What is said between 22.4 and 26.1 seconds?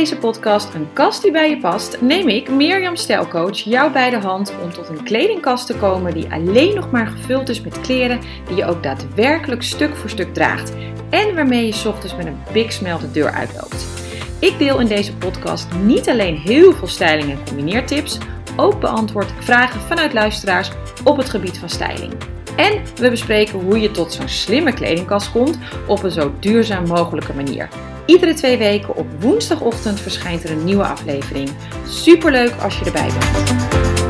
En we bespreken hoe je tot zo'n slimme kledingkast komt op een